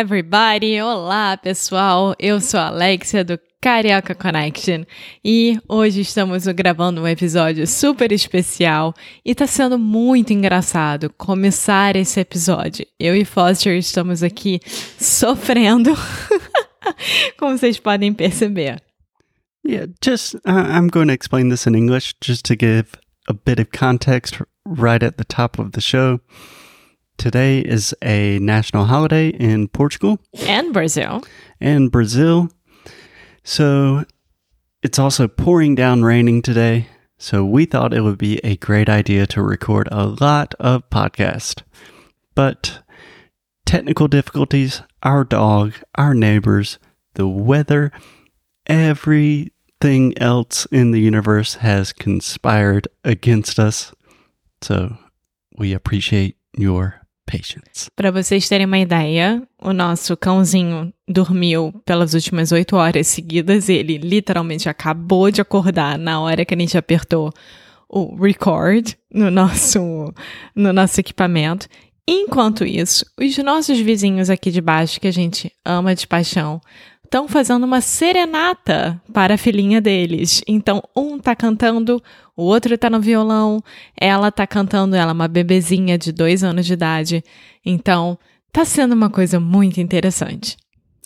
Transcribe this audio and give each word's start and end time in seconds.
everybody! 0.00 0.80
Olá, 0.80 1.36
pessoal! 1.36 2.16
Eu 2.18 2.40
sou 2.40 2.58
a 2.58 2.66
Alexia 2.66 3.24
do 3.24 3.38
Carioca 3.62 4.12
Connection 4.12 4.84
e 5.24 5.56
hoje 5.68 6.00
estamos 6.00 6.46
gravando 6.48 7.00
um 7.00 7.06
episódio 7.06 7.64
super 7.64 8.10
especial 8.10 8.92
e 9.24 9.34
tá 9.36 9.46
sendo 9.46 9.78
muito 9.78 10.32
engraçado 10.32 11.14
começar 11.16 11.94
esse 11.94 12.18
episódio. 12.18 12.84
Eu 12.98 13.14
e 13.14 13.24
Foster 13.24 13.78
estamos 13.78 14.24
aqui 14.24 14.60
sofrendo, 14.98 15.94
como 17.38 17.56
vocês 17.56 17.78
podem 17.78 18.12
perceber. 18.12 18.82
Yeah, 19.64 19.92
just 20.04 20.34
uh, 20.44 20.70
I'm 20.72 20.88
going 20.88 21.06
to 21.06 21.14
explain 21.14 21.50
this 21.50 21.66
in 21.66 21.76
English 21.76 22.14
just 22.20 22.44
to 22.46 22.56
give 22.58 22.98
a 23.28 23.32
bit 23.32 23.60
of 23.60 23.70
context 23.70 24.42
right 24.66 25.04
at 25.04 25.18
the 25.18 25.24
top 25.24 25.60
of 25.60 25.70
the 25.70 25.80
show. 25.80 26.18
Today 27.18 27.60
is 27.60 27.94
a 28.02 28.38
national 28.40 28.84
holiday 28.86 29.28
in 29.28 29.68
Portugal 29.68 30.18
And 30.46 30.72
Brazil. 30.72 31.24
and 31.60 31.90
Brazil. 31.90 32.50
So 33.44 34.04
it's 34.82 34.98
also 34.98 35.28
pouring 35.28 35.74
down 35.74 36.02
raining 36.02 36.42
today. 36.42 36.88
So 37.18 37.44
we 37.44 37.64
thought 37.64 37.94
it 37.94 38.02
would 38.02 38.18
be 38.18 38.38
a 38.44 38.56
great 38.56 38.88
idea 38.88 39.26
to 39.28 39.42
record 39.42 39.88
a 39.90 40.06
lot 40.06 40.54
of 40.58 40.88
podcast. 40.90 41.62
But 42.34 42.82
technical 43.64 44.08
difficulties, 44.08 44.82
our 45.02 45.24
dog, 45.24 45.72
our 45.94 46.12
neighbors, 46.14 46.78
the 47.14 47.28
weather, 47.28 47.92
everything 48.66 50.18
else 50.18 50.66
in 50.66 50.90
the 50.90 51.00
universe 51.00 51.54
has 51.54 51.92
conspired 51.92 52.88
against 53.04 53.58
us. 53.58 53.94
So 54.60 54.98
we 55.56 55.72
appreciate 55.72 56.36
your 56.56 57.00
patience. 57.24 57.90
Para 57.96 58.10
vocês 58.10 58.48
terem 58.48 58.66
uma 58.66 58.78
ideia, 58.78 59.42
o 59.60 59.72
nosso 59.72 60.16
cãozinho 60.16 60.92
dormiu 61.08 61.72
pelas 61.84 62.14
últimas 62.14 62.52
oito 62.52 62.76
horas 62.76 63.06
seguidas. 63.06 63.68
Ele 63.68 63.98
literalmente 63.98 64.68
acabou 64.68 65.30
de 65.30 65.40
acordar 65.40 65.98
na 65.98 66.20
hora 66.20 66.44
que 66.44 66.54
a 66.54 66.58
gente 66.58 66.76
apertou 66.78 67.32
o 67.88 68.16
record 68.16 68.92
no 69.12 69.30
nosso, 69.30 70.12
no 70.54 70.72
nosso 70.72 71.00
equipamento. 71.00 71.68
Enquanto 72.06 72.64
isso, 72.64 73.06
os 73.18 73.38
nossos 73.38 73.78
vizinhos 73.78 74.28
aqui 74.28 74.50
de 74.50 74.60
baixo, 74.60 75.00
que 75.00 75.08
a 75.08 75.12
gente 75.12 75.50
ama 75.64 75.94
de 75.94 76.06
paixão, 76.06 76.60
estão 77.14 77.28
fazendo 77.28 77.62
uma 77.62 77.80
serenata 77.80 79.00
para 79.12 79.34
a 79.34 79.38
filhinha 79.38 79.80
deles. 79.80 80.42
Então, 80.48 80.82
um 80.96 81.16
tá 81.16 81.36
cantando, 81.36 82.02
o 82.36 82.42
outro 82.42 82.76
tá 82.76 82.90
no 82.90 83.00
violão, 83.00 83.62
ela 83.96 84.32
tá 84.32 84.44
cantando, 84.48 84.96
ela 84.96 85.12
é 85.12 85.14
uma 85.14 85.28
bebezinha 85.28 85.96
de 85.96 86.10
dois 86.10 86.42
anos 86.42 86.66
de 86.66 86.72
idade. 86.72 87.24
Então, 87.64 88.18
tá 88.50 88.64
sendo 88.64 88.94
uma 88.94 89.08
coisa 89.08 89.38
muito 89.38 89.80
interessante. 89.80 90.56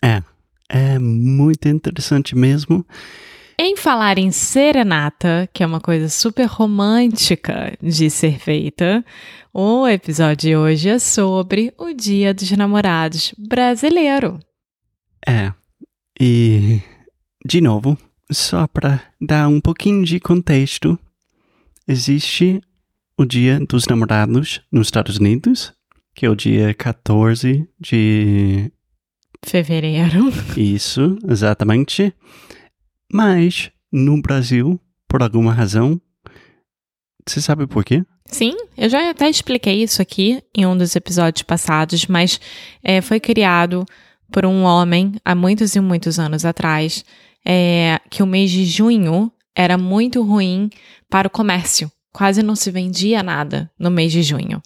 É, 0.02 0.22
é 0.70 0.98
muito 0.98 1.68
interessante 1.68 2.34
mesmo. 2.34 2.86
Em 3.58 3.76
falar 3.76 4.16
em 4.16 4.30
serenata, 4.30 5.47
que 5.52 5.62
é 5.62 5.66
uma 5.66 5.80
coisa 5.80 6.08
super 6.08 6.47
romântica 6.47 7.76
de 7.82 8.08
ser 8.08 8.38
feita, 8.38 9.04
o 9.52 9.86
episódio 9.86 10.48
de 10.48 10.56
hoje 10.56 10.88
é 10.88 10.98
sobre 10.98 11.74
o 11.76 11.92
Dia 11.92 12.32
dos 12.32 12.50
Namorados 12.52 13.34
brasileiro. 13.36 14.41
É. 15.26 15.52
E, 16.20 16.82
de 17.44 17.60
novo, 17.60 17.96
só 18.30 18.66
para 18.66 19.02
dar 19.20 19.48
um 19.48 19.60
pouquinho 19.60 20.04
de 20.04 20.18
contexto, 20.18 20.98
existe 21.86 22.60
o 23.16 23.24
Dia 23.24 23.60
dos 23.60 23.86
Namorados 23.86 24.60
nos 24.70 24.88
Estados 24.88 25.18
Unidos, 25.18 25.72
que 26.14 26.26
é 26.26 26.30
o 26.30 26.34
dia 26.34 26.74
14 26.74 27.68
de. 27.78 28.72
Fevereiro. 29.44 30.32
Isso, 30.56 31.16
exatamente. 31.28 32.12
Mas, 33.12 33.70
no 33.92 34.20
Brasil, 34.20 34.80
por 35.06 35.22
alguma 35.22 35.52
razão, 35.52 36.00
você 37.26 37.40
sabe 37.40 37.66
por 37.66 37.84
quê? 37.84 38.04
Sim, 38.26 38.56
eu 38.76 38.88
já 38.88 39.08
até 39.08 39.30
expliquei 39.30 39.82
isso 39.82 40.02
aqui 40.02 40.42
em 40.54 40.66
um 40.66 40.76
dos 40.76 40.94
episódios 40.94 41.42
passados, 41.42 42.06
mas 42.06 42.38
é, 42.82 43.00
foi 43.00 43.18
criado 43.18 43.86
por 44.33 44.44
um 44.44 44.62
homem 44.62 45.15
há 45.25 45.34
muitos 45.34 45.75
e 45.75 45.81
muitos 45.81 46.19
anos 46.19 46.44
atrás, 46.44 47.05
é, 47.44 48.00
que 48.11 48.22
o 48.22 48.27
mês 48.27 48.50
de 48.50 48.65
junho 48.65 49.33
era 49.55 49.77
muito 49.78 50.22
ruim 50.22 50.71
para 51.11 51.28
o 51.28 51.31
comércio. 51.31 51.91
Quase 52.12 52.43
não 52.43 52.56
se 52.56 52.71
vendia 52.71 53.22
nada 53.22 53.71
no 53.78 53.91
mês 53.91 54.12
de 54.12 54.22
junho. 54.22 54.62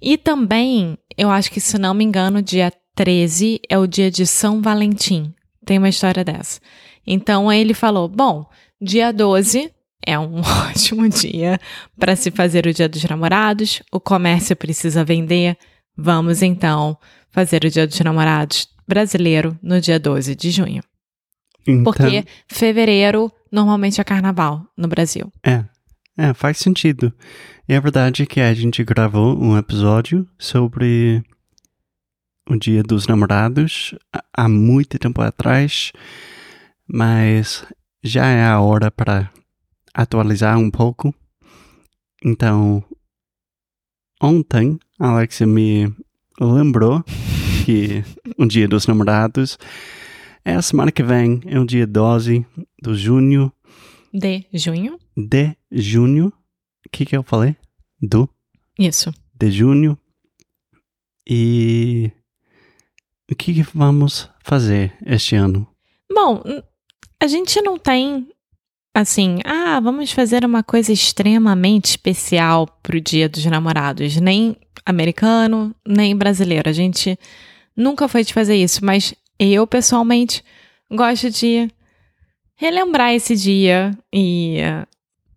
E 0.00 0.16
também, 0.16 0.96
eu 1.16 1.30
acho 1.30 1.50
que, 1.50 1.60
se 1.60 1.78
não 1.78 1.94
me 1.94 2.04
engano, 2.04 2.40
dia 2.40 2.72
13 2.94 3.60
é 3.68 3.78
o 3.78 3.86
dia 3.86 4.10
de 4.10 4.26
São 4.26 4.62
Valentim. 4.62 5.34
Tem 5.64 5.78
uma 5.78 5.88
história 5.88 6.24
dessa. 6.24 6.60
Então, 7.06 7.52
ele 7.52 7.74
falou: 7.74 8.08
bom, 8.08 8.46
dia 8.80 9.12
12 9.12 9.72
é 10.06 10.18
um 10.18 10.40
ótimo 10.70 11.08
dia 11.08 11.60
para 11.98 12.16
se 12.16 12.30
fazer 12.30 12.66
o 12.66 12.72
Dia 12.72 12.88
dos 12.88 13.04
Namorados, 13.04 13.82
o 13.92 14.00
comércio 14.00 14.56
precisa 14.56 15.04
vender. 15.04 15.56
Vamos 15.96 16.42
então 16.42 16.96
fazer 17.30 17.64
o 17.64 17.70
Dia 17.70 17.86
dos 17.86 17.98
Namorados 18.00 18.68
brasileiro 18.88 19.58
no 19.62 19.80
dia 19.80 19.98
12 20.00 20.34
de 20.34 20.50
junho. 20.50 20.82
Então, 21.66 21.84
Porque 21.84 22.24
fevereiro 22.48 23.30
normalmente 23.52 24.00
é 24.00 24.04
carnaval 24.04 24.66
no 24.76 24.88
Brasil. 24.88 25.30
É, 25.44 25.64
é, 26.16 26.32
faz 26.34 26.58
sentido. 26.58 27.12
E 27.68 27.74
é 27.74 27.80
verdade 27.80 28.24
que 28.26 28.40
a 28.40 28.52
gente 28.54 28.82
gravou 28.82 29.38
um 29.38 29.56
episódio 29.58 30.26
sobre 30.38 31.22
o 32.48 32.56
Dia 32.56 32.82
dos 32.82 33.06
Namorados 33.06 33.94
há- 34.10 34.24
há 34.32 34.48
muito 34.48 34.98
tempo 34.98 35.20
atrás, 35.20 35.92
mas 36.86 37.66
já 38.02 38.26
é 38.26 38.44
a 38.46 38.58
hora 38.60 38.90
para 38.90 39.30
atualizar 39.92 40.58
um 40.58 40.70
pouco. 40.70 41.14
Então, 42.24 42.82
ontem, 44.22 44.78
a 44.98 45.08
Alexia 45.10 45.46
me 45.46 45.92
lembrou 46.40 47.04
que 47.68 48.02
o 48.38 48.46
Dia 48.46 48.66
dos 48.66 48.86
Namorados 48.86 49.58
é 50.42 50.54
a 50.54 50.62
semana 50.62 50.90
que 50.90 51.02
vem, 51.02 51.42
é 51.44 51.60
o 51.60 51.66
dia 51.66 51.86
12 51.86 52.46
de 52.82 52.94
junho 52.94 53.52
De 54.10 54.46
junho? 54.54 54.98
de 55.14 55.54
junho. 55.70 56.28
O 56.86 56.88
que, 56.90 57.04
que 57.04 57.14
eu 57.14 57.22
falei? 57.22 57.56
Do 58.00 58.26
Isso. 58.78 59.12
de 59.38 59.50
junho. 59.50 59.98
E 61.28 62.10
o 63.30 63.36
que, 63.36 63.52
que 63.52 63.62
vamos 63.74 64.30
fazer 64.42 64.94
este 65.04 65.36
ano? 65.36 65.68
Bom, 66.10 66.42
a 67.20 67.26
gente 67.26 67.60
não 67.60 67.78
tem 67.78 68.28
assim, 68.94 69.40
ah, 69.44 69.78
vamos 69.78 70.10
fazer 70.10 70.42
uma 70.42 70.62
coisa 70.62 70.90
extremamente 70.90 71.84
especial 71.84 72.66
pro 72.82 72.98
Dia 72.98 73.28
dos 73.28 73.44
Namorados, 73.44 74.16
nem 74.16 74.56
americano, 74.86 75.74
nem 75.86 76.16
brasileiro. 76.16 76.70
A 76.70 76.72
gente 76.72 77.18
nunca 77.78 78.08
foi 78.08 78.24
de 78.24 78.34
fazer 78.34 78.56
isso, 78.56 78.84
mas 78.84 79.14
eu 79.38 79.64
pessoalmente 79.64 80.44
gosto 80.90 81.30
de 81.30 81.70
relembrar 82.56 83.14
esse 83.14 83.36
dia 83.36 83.96
e 84.12 84.56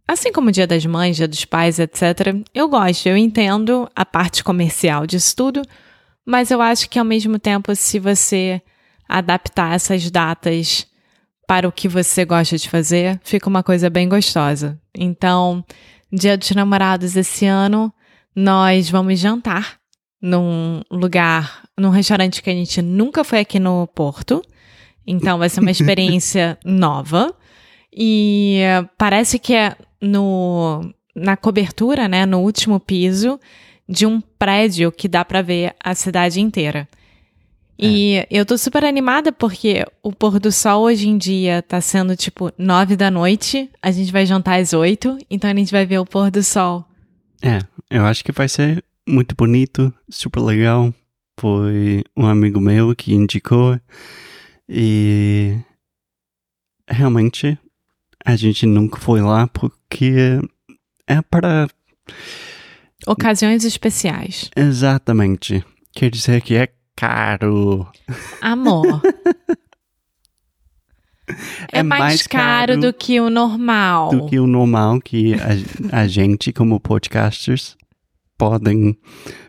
assim 0.07 0.31
como 0.31 0.49
o 0.49 0.51
Dia 0.51 0.65
das 0.65 0.83
Mães, 0.83 1.15
Dia 1.15 1.27
dos 1.27 1.45
Pais, 1.45 1.77
etc. 1.77 2.35
Eu 2.53 2.67
gosto, 2.67 3.07
eu 3.07 3.15
entendo 3.15 3.87
a 3.95 4.03
parte 4.03 4.43
comercial 4.43 5.05
disso 5.05 5.35
tudo, 5.35 5.61
mas 6.25 6.49
eu 6.49 6.59
acho 6.59 6.89
que 6.89 6.97
ao 6.97 7.05
mesmo 7.05 7.37
tempo 7.37 7.75
se 7.75 7.99
você 7.99 8.59
adaptar 9.07 9.75
essas 9.75 10.09
datas 10.09 10.87
para 11.45 11.67
o 11.67 11.71
que 11.71 11.87
você 11.87 12.25
gosta 12.25 12.57
de 12.57 12.67
fazer, 12.67 13.19
fica 13.23 13.47
uma 13.47 13.61
coisa 13.61 13.89
bem 13.89 14.09
gostosa. 14.09 14.79
Então, 14.97 15.63
Dia 16.11 16.37
dos 16.37 16.49
Namorados 16.51 17.15
esse 17.15 17.45
ano, 17.45 17.93
nós 18.35 18.89
vamos 18.89 19.19
jantar 19.19 19.80
num 20.21 20.81
lugar, 20.91 21.63
num 21.77 21.89
restaurante 21.89 22.43
que 22.43 22.49
a 22.49 22.53
gente 22.53 22.81
nunca 22.81 23.23
foi 23.23 23.39
aqui 23.39 23.59
no 23.59 23.87
Porto. 23.87 24.41
Então 25.05 25.37
vai 25.37 25.49
ser 25.49 25.61
uma 25.61 25.71
experiência 25.71 26.57
nova. 26.63 27.33
E 27.93 28.61
parece 28.97 29.39
que 29.39 29.53
é 29.53 29.75
no, 30.01 30.81
na 31.15 31.35
cobertura, 31.35 32.07
né, 32.07 32.25
no 32.25 32.39
último 32.39 32.79
piso 32.79 33.39
de 33.87 34.05
um 34.05 34.21
prédio 34.21 34.91
que 34.91 35.07
dá 35.07 35.25
para 35.25 35.41
ver 35.41 35.75
a 35.83 35.93
cidade 35.93 36.39
inteira. 36.39 36.87
E 37.77 38.17
é. 38.17 38.27
eu 38.29 38.45
tô 38.45 38.57
super 38.57 38.85
animada 38.85 39.31
porque 39.31 39.83
o 40.03 40.13
pôr 40.13 40.39
do 40.39 40.51
sol 40.51 40.83
hoje 40.83 41.09
em 41.09 41.17
dia 41.17 41.63
tá 41.63 41.81
sendo 41.81 42.15
tipo 42.15 42.53
nove 42.55 42.95
da 42.95 43.09
noite. 43.09 43.69
A 43.81 43.89
gente 43.89 44.11
vai 44.11 44.23
jantar 44.25 44.59
às 44.59 44.71
oito, 44.71 45.17
então 45.29 45.49
a 45.49 45.53
gente 45.53 45.71
vai 45.71 45.85
ver 45.85 45.97
o 45.97 46.05
pôr 46.05 46.29
do 46.29 46.43
sol. 46.43 46.85
É, 47.41 47.59
eu 47.89 48.05
acho 48.05 48.23
que 48.23 48.31
vai 48.31 48.47
ser 48.47 48.83
muito 49.07 49.35
bonito, 49.35 49.93
super 50.09 50.41
legal. 50.41 50.93
Foi 51.39 52.03
um 52.15 52.25
amigo 52.25 52.59
meu 52.59 52.95
que 52.95 53.13
indicou. 53.13 53.79
E 54.67 55.57
realmente 56.87 57.57
a 58.25 58.35
gente 58.35 58.65
nunca 58.65 58.99
foi 58.99 59.21
lá 59.21 59.47
porque 59.47 60.39
é 61.07 61.21
para 61.21 61.67
ocasiões 63.07 63.65
especiais. 63.65 64.49
Exatamente. 64.55 65.63
Quer 65.93 66.09
dizer 66.09 66.41
que 66.41 66.55
é 66.55 66.69
caro. 66.95 67.87
Amor. 68.41 69.01
é, 71.71 71.79
é, 71.79 71.83
mais, 71.83 72.01
mais 72.01 72.27
caro, 72.27 72.73
caro, 72.73 72.81
do 72.81 72.93
que 72.93 73.19
o 73.19 73.29
normal. 73.29 74.09
Do 74.09 74.27
que 74.27 74.39
o 74.39 74.47
normal 74.47 75.01
que 75.01 75.33
a, 75.33 76.01
a 76.01 76.07
gente, 76.07 76.53
como 76.53 76.79
podcasters, 76.79 77.75
podem 78.41 78.97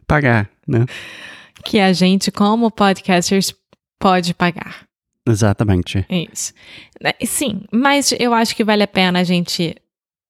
pagar, 0.06 0.50
né? 0.68 0.84
Que 1.64 1.80
a 1.80 1.94
gente, 1.94 2.30
como 2.30 2.70
podcasters, 2.70 3.54
pode 3.98 4.34
pagar. 4.34 4.86
Exatamente. 5.26 6.04
Isso. 6.10 6.52
É, 7.02 7.24
sim, 7.24 7.62
mas 7.72 8.12
eu 8.20 8.34
acho 8.34 8.54
que 8.54 8.62
vale 8.62 8.82
a 8.82 8.86
pena 8.86 9.20
a 9.20 9.24
gente 9.24 9.74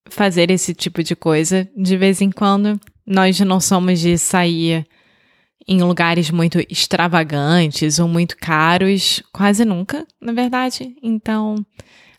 fazer 0.09 0.49
esse 0.49 0.73
tipo 0.75 1.03
de 1.03 1.17
coisa 1.17 1.69
de 1.77 1.97
vez 1.97 2.21
em 2.21 2.31
quando. 2.31 2.79
Nós 3.05 3.41
não 3.41 3.59
somos 3.59 3.99
de 3.99 4.17
sair 4.17 4.87
em 5.67 5.83
lugares 5.83 6.31
muito 6.31 6.61
extravagantes 6.71 7.99
ou 7.99 8.07
muito 8.07 8.37
caros, 8.37 9.25
quase 9.33 9.65
nunca, 9.65 10.07
na 10.21 10.33
verdade. 10.33 10.95
Então, 11.03 11.67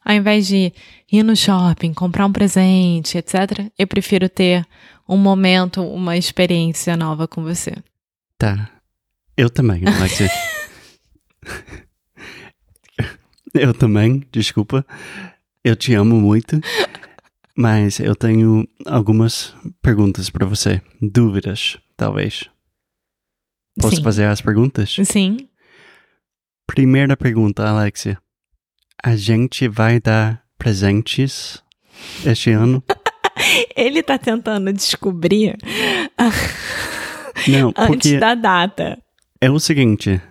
ao 0.03 0.13
invés 0.13 0.45
de 0.45 0.73
ir 1.09 1.23
no 1.23 1.37
shopping, 1.37 1.93
comprar 1.93 2.25
um 2.25 2.33
presente, 2.33 3.17
etc., 3.17 3.71
eu 3.79 3.87
prefiro 3.87 4.27
ter 4.27 4.65
um 5.13 5.17
momento, 5.17 5.83
uma 5.83 6.17
experiência 6.17 6.97
nova 6.97 7.27
com 7.27 7.43
você. 7.43 7.73
Tá. 8.37 8.69
Eu 9.37 9.49
também, 9.49 9.83
Alexia. 9.85 10.29
eu 13.53 13.73
também, 13.73 14.23
desculpa. 14.31 14.85
Eu 15.63 15.75
te 15.75 15.93
amo 15.93 16.19
muito. 16.19 16.59
Mas 17.55 17.99
eu 17.99 18.15
tenho 18.15 18.67
algumas 18.85 19.53
perguntas 19.81 20.29
para 20.29 20.45
você. 20.45 20.81
Dúvidas, 20.99 21.77
talvez. 21.95 22.49
Posso 23.79 23.97
Sim. 23.97 24.03
fazer 24.03 24.25
as 24.25 24.41
perguntas? 24.41 24.95
Sim. 25.03 25.47
Primeira 26.67 27.15
pergunta, 27.15 27.67
Alexia. 27.67 28.17
A 29.03 29.15
gente 29.15 29.67
vai 29.67 29.99
dar 29.99 30.43
presentes 30.57 31.61
este 32.25 32.51
ano? 32.51 32.83
Ele 33.75 34.01
tá 34.03 34.17
tentando 34.17 34.71
descobrir 34.73 35.57
Não, 37.47 37.73
antes 37.77 38.19
da 38.19 38.35
data. 38.35 39.01
É 39.39 39.49
o 39.49 39.59
seguinte. 39.59 40.21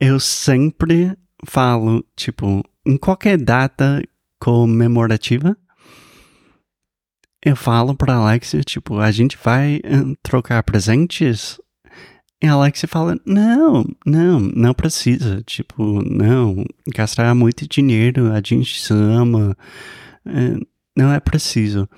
eu 0.00 0.20
sempre 0.20 1.16
falo, 1.46 2.04
tipo, 2.14 2.62
em 2.86 2.96
qualquer 2.96 3.38
data 3.38 4.02
comemorativa, 4.38 5.56
eu 7.44 7.54
falo 7.54 7.94
pra 7.94 8.16
Alexia, 8.16 8.60
tipo, 8.60 8.98
a 8.98 9.10
gente 9.10 9.38
vai 9.42 9.80
trocar 10.22 10.62
presentes? 10.62 11.60
E 12.42 12.46
a 12.46 12.52
Alexia 12.52 12.88
fala, 12.88 13.16
não, 13.24 13.84
não, 14.04 14.40
não 14.40 14.74
precisa. 14.74 15.42
Tipo, 15.46 16.02
não, 16.02 16.64
gastar 16.94 17.34
muito 17.34 17.66
dinheiro, 17.68 18.32
a 18.32 18.42
gente 18.44 18.80
se 18.80 18.92
ama, 18.92 19.56
não 20.96 21.12
é 21.12 21.20
preciso. 21.20 21.88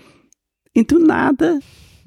E 0.75 0.83
do 0.83 0.99
nada, 0.99 1.59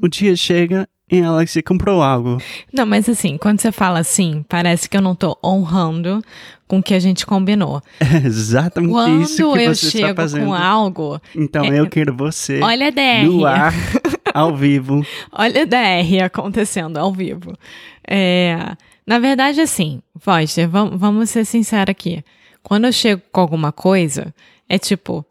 o 0.02 0.08
dia 0.08 0.36
chega 0.36 0.88
e 1.12 1.22
a 1.22 1.28
Alexia 1.28 1.62
comprou 1.64 2.02
algo. 2.02 2.38
Não, 2.72 2.86
mas 2.86 3.10
assim, 3.10 3.38
quando 3.38 3.60
você 3.60 3.72
fala 3.72 4.00
assim, 4.00 4.46
parece 4.48 4.90
que 4.90 4.96
eu 4.96 5.02
não 5.02 5.14
tô 5.14 5.38
honrando 5.44 6.22
com 6.68 6.80
o 6.80 6.84
que 6.84 6.94
a 6.94 7.00
gente 7.00 7.26
combinou. 7.26 7.82
É 8.00 8.26
exatamente 8.26 8.92
Quando 8.92 9.22
isso 9.24 9.52
que 9.52 9.66
você 9.68 9.88
está 9.88 10.16
fazendo. 10.16 10.16
Quando 10.16 10.22
eu 10.22 10.32
chego 10.32 10.46
com 10.46 10.54
algo... 10.54 11.22
Então 11.36 11.66
é, 11.66 11.80
eu 11.80 11.90
quero 11.90 12.16
você 12.16 12.62
olha 12.62 12.88
a 12.88 12.92
DR. 12.92 13.26
no 13.26 13.46
ar, 13.46 13.74
ao 14.34 14.56
vivo. 14.56 15.06
olha 15.32 15.64
a 15.64 15.66
DR 15.66 16.24
acontecendo 16.24 16.98
ao 16.98 17.12
vivo. 17.12 17.54
É, 18.08 18.76
na 19.06 19.20
verdade, 19.20 19.60
assim, 19.60 20.02
Foster, 20.18 20.70
vamos 20.70 21.30
ser 21.30 21.46
sinceros 21.46 21.92
aqui. 21.92 22.24
Quando 22.64 22.86
eu 22.86 22.94
chego 22.94 23.22
com 23.32 23.42
alguma 23.42 23.72
coisa, 23.74 24.34
é 24.70 24.78
tipo 24.78 25.26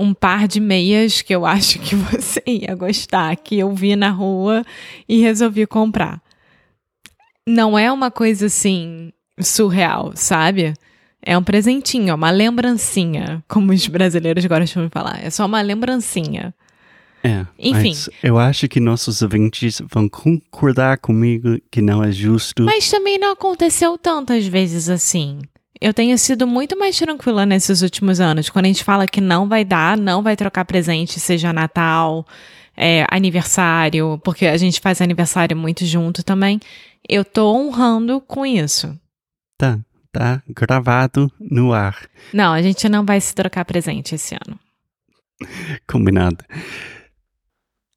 um 0.00 0.14
par 0.14 0.48
de 0.48 0.58
meias 0.58 1.20
que 1.20 1.34
eu 1.34 1.44
acho 1.44 1.78
que 1.78 1.94
você 1.94 2.42
ia 2.46 2.74
gostar, 2.74 3.36
que 3.36 3.58
eu 3.58 3.72
vi 3.74 3.94
na 3.94 4.10
rua 4.10 4.64
e 5.08 5.20
resolvi 5.20 5.66
comprar. 5.66 6.20
Não 7.46 7.78
é 7.78 7.92
uma 7.92 8.10
coisa 8.10 8.46
assim 8.46 9.12
surreal, 9.38 10.12
sabe? 10.14 10.74
É 11.22 11.36
um 11.36 11.42
presentinho, 11.42 12.14
uma 12.14 12.30
lembrancinha, 12.30 13.44
como 13.46 13.72
os 13.72 13.86
brasileiros 13.86 14.44
gostam 14.46 14.84
de 14.84 14.90
falar. 14.90 15.22
É 15.22 15.28
só 15.28 15.44
uma 15.44 15.60
lembrancinha. 15.60 16.54
É, 17.22 17.44
Enfim. 17.58 17.92
eu 18.22 18.38
acho 18.38 18.66
que 18.66 18.80
nossos 18.80 19.20
ouvintes 19.20 19.82
vão 19.92 20.08
concordar 20.08 20.96
comigo 20.96 21.58
que 21.70 21.82
não 21.82 22.02
é 22.02 22.10
justo. 22.10 22.62
Mas 22.62 22.90
também 22.90 23.18
não 23.18 23.32
aconteceu 23.32 23.98
tantas 23.98 24.46
vezes 24.46 24.88
assim. 24.88 25.40
Eu 25.80 25.94
tenho 25.94 26.16
sido 26.18 26.46
muito 26.46 26.78
mais 26.78 26.98
tranquila 26.98 27.46
nesses 27.46 27.80
últimos 27.80 28.20
anos. 28.20 28.50
Quando 28.50 28.66
a 28.66 28.68
gente 28.68 28.84
fala 28.84 29.06
que 29.06 29.20
não 29.20 29.48
vai 29.48 29.64
dar, 29.64 29.96
não 29.96 30.22
vai 30.22 30.36
trocar 30.36 30.64
presente, 30.64 31.18
seja 31.18 31.52
Natal, 31.52 32.26
é, 32.76 33.06
aniversário, 33.10 34.20
porque 34.22 34.46
a 34.46 34.56
gente 34.56 34.80
faz 34.80 35.00
aniversário 35.00 35.56
muito 35.56 35.86
junto 35.86 36.22
também. 36.22 36.60
Eu 37.08 37.24
tô 37.24 37.54
honrando 37.54 38.20
com 38.20 38.44
isso. 38.44 38.94
Tá, 39.56 39.78
tá 40.12 40.42
gravado 40.48 41.32
no 41.40 41.72
ar. 41.72 42.08
Não, 42.32 42.52
a 42.52 42.60
gente 42.60 42.88
não 42.88 43.04
vai 43.04 43.20
se 43.20 43.34
trocar 43.34 43.64
presente 43.64 44.14
esse 44.14 44.34
ano. 44.34 44.58
Combinado. 45.86 46.44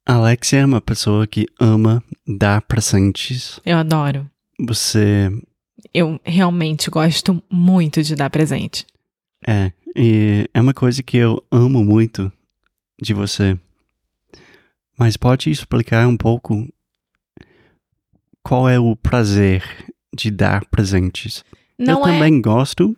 Alexia 0.06 0.60
é 0.60 0.66
uma 0.66 0.80
pessoa 0.80 1.26
que 1.26 1.46
ama 1.58 2.02
dar 2.26 2.60
presentes. 2.62 3.58
Eu 3.64 3.78
adoro. 3.78 4.28
Você. 4.60 5.30
Eu 5.94 6.20
realmente 6.24 6.90
gosto 6.90 7.42
muito 7.48 8.02
de 8.02 8.16
dar 8.16 8.28
presente. 8.28 8.84
É, 9.46 9.70
e 9.94 10.48
é 10.52 10.60
uma 10.60 10.74
coisa 10.74 11.02
que 11.02 11.16
eu 11.16 11.42
amo 11.52 11.84
muito 11.84 12.32
de 13.00 13.14
você. 13.14 13.56
Mas 14.98 15.16
pode 15.16 15.50
explicar 15.50 16.06
um 16.08 16.16
pouco 16.16 16.68
qual 18.42 18.68
é 18.68 18.78
o 18.78 18.96
prazer 18.96 19.62
de 20.14 20.30
dar 20.30 20.64
presentes. 20.66 21.44
Não 21.78 22.00
eu 22.00 22.06
é... 22.06 22.12
também 22.12 22.40
gosto, 22.40 22.96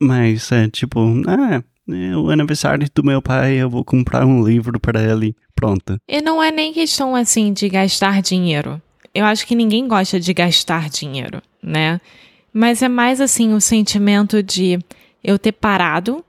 mas 0.00 0.50
é 0.52 0.68
tipo, 0.68 1.00
ah, 1.26 1.62
é 1.88 2.16
o 2.16 2.30
aniversário 2.30 2.88
do 2.94 3.04
meu 3.04 3.22
pai, 3.22 3.54
eu 3.54 3.70
vou 3.70 3.84
comprar 3.84 4.26
um 4.26 4.46
livro 4.46 4.78
para 4.78 5.02
ele, 5.02 5.34
pronto. 5.54 5.98
E 6.06 6.20
não 6.20 6.42
é 6.42 6.50
nem 6.50 6.72
questão 6.72 7.14
assim 7.14 7.52
de 7.52 7.68
gastar 7.68 8.22
dinheiro. 8.22 8.80
Eu 9.14 9.24
acho 9.24 9.46
que 9.46 9.54
ninguém 9.54 9.88
gosta 9.88 10.20
de 10.20 10.32
gastar 10.34 10.88
dinheiro, 10.90 11.42
né? 11.62 12.00
Mas 12.52 12.82
é 12.82 12.88
mais 12.88 13.20
assim 13.20 13.52
o 13.54 13.60
sentimento 13.60 14.42
de 14.42 14.78
eu 15.22 15.38
ter 15.38 15.52
parado 15.52 16.24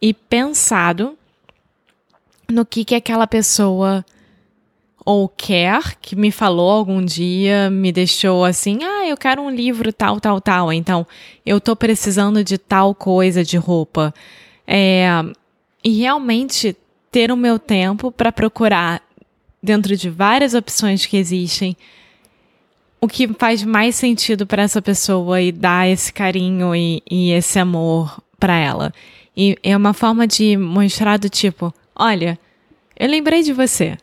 e 0.00 0.12
pensado 0.12 1.16
no 2.50 2.66
que 2.66 2.84
que 2.84 2.94
aquela 2.94 3.26
pessoa 3.26 4.04
ou 5.04 5.28
quer, 5.28 5.96
que 6.00 6.16
me 6.16 6.30
falou 6.30 6.70
algum 6.70 7.04
dia, 7.04 7.68
me 7.70 7.92
deixou 7.92 8.44
assim: 8.44 8.82
ah, 8.82 9.06
eu 9.06 9.16
quero 9.16 9.42
um 9.42 9.50
livro 9.50 9.92
tal, 9.92 10.18
tal, 10.18 10.40
tal. 10.40 10.72
Então, 10.72 11.06
eu 11.44 11.60
tô 11.60 11.76
precisando 11.76 12.42
de 12.42 12.56
tal 12.56 12.94
coisa 12.94 13.44
de 13.44 13.56
roupa. 13.56 14.14
É, 14.66 15.06
e 15.82 15.98
realmente 15.98 16.74
ter 17.10 17.30
o 17.30 17.36
meu 17.36 17.58
tempo 17.58 18.10
para 18.10 18.32
procurar, 18.32 19.02
dentro 19.62 19.96
de 19.96 20.08
várias 20.08 20.54
opções 20.54 21.04
que 21.06 21.16
existem, 21.16 21.76
o 23.04 23.08
que 23.08 23.28
faz 23.38 23.62
mais 23.62 23.94
sentido 23.96 24.46
para 24.46 24.62
essa 24.62 24.80
pessoa 24.80 25.40
e 25.40 25.52
dar 25.52 25.88
esse 25.88 26.12
carinho 26.12 26.74
e, 26.74 27.02
e 27.10 27.32
esse 27.32 27.58
amor 27.58 28.20
para 28.38 28.56
ela. 28.56 28.92
E 29.36 29.56
é 29.62 29.76
uma 29.76 29.92
forma 29.92 30.26
de 30.26 30.56
mostrar 30.56 31.18
do 31.18 31.28
tipo, 31.28 31.72
olha, 31.94 32.38
eu 32.98 33.08
lembrei 33.08 33.42
de 33.42 33.52
você. 33.52 33.96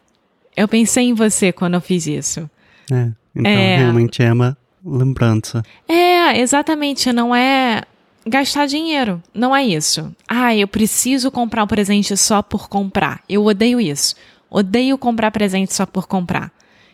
Eu 0.55 0.67
pensei 0.67 1.05
em 1.05 1.13
você 1.13 1.51
quando 1.51 1.75
eu 1.75 1.81
fiz 1.81 2.05
isso. 2.05 2.49
É, 2.91 3.09
então 3.35 3.51
É. 3.51 3.77
realmente 3.77 4.21
é 4.21 4.31
uma 4.31 4.57
lembrança. 4.85 5.63
É, 5.87 6.39
exatamente, 6.39 7.11
não 7.11 7.33
é 7.35 7.81
gastar 8.27 8.67
dinheiro, 8.67 9.21
não 9.33 9.55
é 9.55 9.63
isso. 9.63 10.13
Ah, 10.27 10.55
eu 10.55 10.67
preciso 10.67 11.31
comprar 11.31 11.63
um 11.63 11.67
presente 11.67 12.15
só 12.17 12.41
por 12.41 12.67
comprar. 12.69 13.21
Eu 13.27 13.45
odeio 13.45 13.79
isso. 13.79 14.15
Odeio 14.49 14.97
comprar 14.97 15.31
presente 15.31 15.73
só 15.73 15.85
por 15.85 16.07
comprar. 16.07 16.51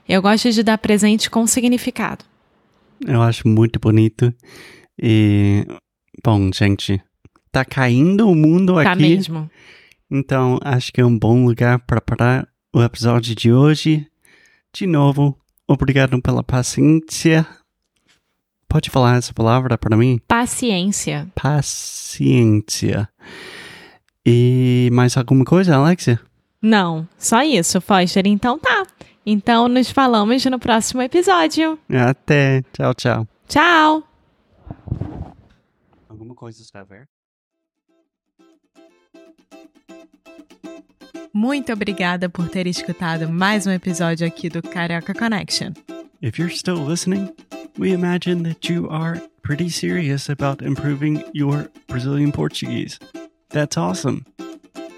Eu 0.08 0.22
gosto 0.22 0.52
de 0.52 0.64
dar 0.64 0.78
presente 0.78 1.30
com 1.30 1.46
significado. 1.46 2.24
Eu 3.06 3.22
acho 3.22 3.48
muito 3.48 3.80
bonito. 3.80 4.34
E, 4.98 5.66
bom, 6.24 6.50
gente, 6.54 7.02
tá 7.52 7.64
caindo 7.66 8.30
o 8.30 8.36
mundo 8.36 8.76
Tá 8.76 8.92
aqui. 8.94 9.02
mesmo? 9.02 9.50
Então, 10.10 10.58
acho 10.64 10.92
que 10.94 11.02
é 11.02 11.06
um 11.06 11.18
bom 11.18 11.46
lugar 11.46 11.80
para 11.80 12.00
parar 12.00 12.48
o 12.74 12.82
episódio 12.82 13.36
de 13.36 13.52
hoje. 13.52 14.08
De 14.74 14.88
novo, 14.88 15.38
obrigado 15.68 16.20
pela 16.22 16.44
paciência. 16.44 17.46
Pode 18.70 18.90
falar 18.90 19.18
essa 19.18 19.34
palavra 19.34 19.78
para 19.78 19.96
mim? 19.98 20.20
Paciência. 20.28 21.28
Paciência. 21.36 23.10
E 24.26 24.90
mais 24.92 25.16
alguma 25.18 25.46
coisa, 25.46 25.76
Alexia? 25.76 26.20
Não, 26.62 27.08
só 27.18 27.44
isso, 27.44 27.80
Foster. 27.80 28.26
Então 28.26 28.58
tá. 28.60 28.86
Então 29.30 29.68
nos 29.68 29.92
falamos 29.92 30.46
no 30.46 30.58
próximo 30.58 31.02
episódio. 31.02 31.78
Até. 31.90 32.64
Tchau, 32.72 32.94
tchau. 32.94 33.28
Tchau! 33.46 34.04
Alguma 36.08 36.34
coisa 36.34 36.62
está 36.62 36.80
a 36.80 36.84
ver? 36.86 37.10
Muito 41.34 41.74
obrigada 41.74 42.30
por 42.30 42.48
ter 42.48 42.68
escutado 42.68 43.28
mais 43.28 43.68
um 43.68 43.72
episódio 43.72 44.26
aqui 44.26 44.48
do 44.48 44.62
Carioca 44.62 45.14
Connection. 45.14 45.74
If 46.22 46.40
you're 46.40 46.56
still 46.56 46.88
listening, 46.88 47.36
we 47.78 47.92
imagine 47.92 48.44
that 48.44 48.72
you 48.72 48.90
are 48.90 49.22
pretty 49.42 49.70
serious 49.70 50.30
about 50.30 50.64
improving 50.64 51.22
your 51.34 51.70
Brazilian 51.90 52.32
Portuguese. 52.32 52.98
That's 53.50 53.76
awesome. 53.76 54.24